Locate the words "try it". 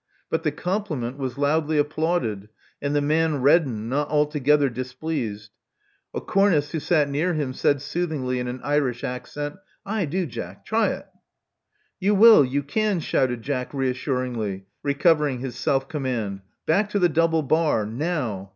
10.65-11.05